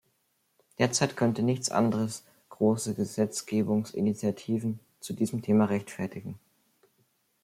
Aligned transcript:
Derzeit 0.79 1.15
könnte 1.15 1.43
nichts 1.43 1.69
anderes 1.69 2.23
große 2.49 2.95
Gesetzgebungsinitiativen 2.95 4.79
zu 4.99 5.13
diesem 5.13 5.43
Thema 5.43 5.65
rechtfertigen. 5.65 6.39